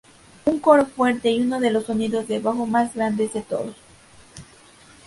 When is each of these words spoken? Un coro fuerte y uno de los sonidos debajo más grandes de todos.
Un 0.45 0.57
coro 0.59 0.87
fuerte 0.87 1.29
y 1.29 1.41
uno 1.43 1.59
de 1.59 1.69
los 1.69 1.83
sonidos 1.85 2.27
debajo 2.27 2.65
más 2.65 2.95
grandes 2.95 3.33
de 3.33 3.43
todos. 3.43 3.75